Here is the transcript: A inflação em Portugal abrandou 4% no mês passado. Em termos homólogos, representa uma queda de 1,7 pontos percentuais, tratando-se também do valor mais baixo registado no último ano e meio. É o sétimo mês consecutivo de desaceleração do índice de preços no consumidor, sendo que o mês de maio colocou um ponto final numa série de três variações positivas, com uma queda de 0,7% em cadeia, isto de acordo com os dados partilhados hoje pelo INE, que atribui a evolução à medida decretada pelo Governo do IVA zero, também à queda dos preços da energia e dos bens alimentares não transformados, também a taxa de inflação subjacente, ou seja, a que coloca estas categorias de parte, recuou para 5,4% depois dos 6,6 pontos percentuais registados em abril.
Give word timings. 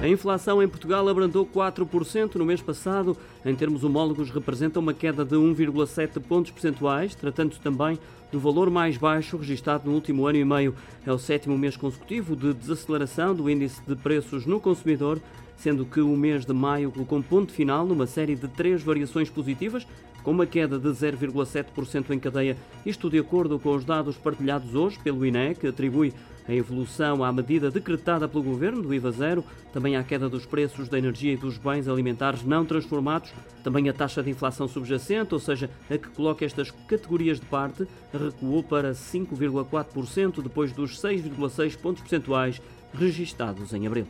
A 0.00 0.06
inflação 0.06 0.62
em 0.62 0.68
Portugal 0.68 1.08
abrandou 1.08 1.44
4% 1.44 2.36
no 2.36 2.44
mês 2.44 2.62
passado. 2.62 3.16
Em 3.44 3.52
termos 3.52 3.82
homólogos, 3.82 4.30
representa 4.30 4.78
uma 4.78 4.94
queda 4.94 5.24
de 5.24 5.34
1,7 5.34 6.20
pontos 6.20 6.52
percentuais, 6.52 7.16
tratando-se 7.16 7.58
também 7.58 7.98
do 8.30 8.38
valor 8.38 8.70
mais 8.70 8.96
baixo 8.96 9.36
registado 9.36 9.88
no 9.88 9.96
último 9.96 10.24
ano 10.28 10.38
e 10.38 10.44
meio. 10.44 10.72
É 11.04 11.12
o 11.12 11.18
sétimo 11.18 11.58
mês 11.58 11.76
consecutivo 11.76 12.36
de 12.36 12.54
desaceleração 12.54 13.34
do 13.34 13.50
índice 13.50 13.82
de 13.88 13.96
preços 13.96 14.46
no 14.46 14.60
consumidor, 14.60 15.20
sendo 15.56 15.84
que 15.84 16.00
o 16.00 16.16
mês 16.16 16.46
de 16.46 16.52
maio 16.52 16.92
colocou 16.92 17.18
um 17.18 17.22
ponto 17.22 17.52
final 17.52 17.84
numa 17.84 18.06
série 18.06 18.36
de 18.36 18.46
três 18.46 18.80
variações 18.80 19.28
positivas, 19.28 19.84
com 20.22 20.30
uma 20.30 20.46
queda 20.46 20.78
de 20.78 20.88
0,7% 20.90 22.10
em 22.10 22.20
cadeia, 22.20 22.56
isto 22.86 23.10
de 23.10 23.18
acordo 23.18 23.58
com 23.58 23.74
os 23.74 23.84
dados 23.84 24.16
partilhados 24.16 24.76
hoje 24.76 24.96
pelo 25.02 25.26
INE, 25.26 25.56
que 25.56 25.66
atribui 25.66 26.14
a 26.48 26.54
evolução 26.54 27.22
à 27.22 27.30
medida 27.30 27.70
decretada 27.70 28.26
pelo 28.26 28.42
Governo 28.42 28.82
do 28.82 28.94
IVA 28.94 29.10
zero, 29.12 29.44
também 29.72 29.96
à 29.96 30.02
queda 30.02 30.28
dos 30.28 30.46
preços 30.46 30.88
da 30.88 30.98
energia 30.98 31.34
e 31.34 31.36
dos 31.36 31.58
bens 31.58 31.86
alimentares 31.86 32.42
não 32.42 32.64
transformados, 32.64 33.30
também 33.62 33.88
a 33.88 33.92
taxa 33.92 34.22
de 34.22 34.30
inflação 34.30 34.66
subjacente, 34.66 35.34
ou 35.34 35.40
seja, 35.40 35.68
a 35.90 35.98
que 35.98 36.08
coloca 36.08 36.44
estas 36.44 36.70
categorias 36.70 37.38
de 37.38 37.46
parte, 37.46 37.86
recuou 38.12 38.62
para 38.62 38.92
5,4% 38.92 40.42
depois 40.42 40.72
dos 40.72 40.98
6,6 40.98 41.76
pontos 41.76 42.00
percentuais 42.00 42.60
registados 42.94 43.74
em 43.74 43.86
abril. 43.86 44.06